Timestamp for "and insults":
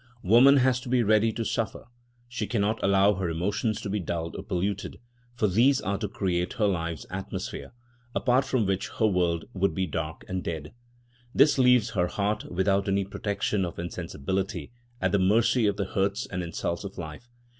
16.25-16.83